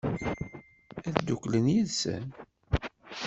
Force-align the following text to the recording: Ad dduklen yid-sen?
Ad 1.07 1.13
dduklen 1.17 1.65
yid-sen? 1.73 2.25